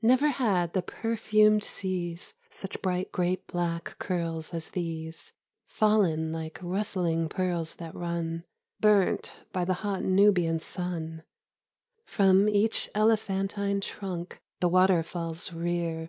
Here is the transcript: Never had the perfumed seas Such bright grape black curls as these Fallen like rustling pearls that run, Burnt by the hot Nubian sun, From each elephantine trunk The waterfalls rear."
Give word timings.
Never 0.00 0.28
had 0.28 0.72
the 0.72 0.80
perfumed 0.80 1.62
seas 1.62 2.34
Such 2.48 2.80
bright 2.80 3.12
grape 3.12 3.46
black 3.46 3.96
curls 3.98 4.54
as 4.54 4.70
these 4.70 5.34
Fallen 5.66 6.32
like 6.32 6.58
rustling 6.62 7.28
pearls 7.28 7.74
that 7.74 7.94
run, 7.94 8.44
Burnt 8.80 9.32
by 9.52 9.66
the 9.66 9.74
hot 9.84 10.02
Nubian 10.02 10.60
sun, 10.60 11.24
From 12.06 12.48
each 12.48 12.88
elephantine 12.94 13.82
trunk 13.82 14.40
The 14.60 14.68
waterfalls 14.70 15.52
rear." 15.52 16.08